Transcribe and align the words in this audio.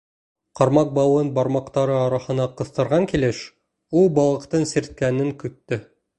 Ҡармаҡ 0.59 0.93
бауын 0.95 1.29
бармаҡтары 1.35 1.97
араһына 2.05 2.47
ҡыҫтырған 2.63 3.07
килеш, 3.13 3.43
ул 4.01 4.11
балыҡтың 4.19 4.69
сирткәнен 4.75 5.33
көттө. 5.45 5.83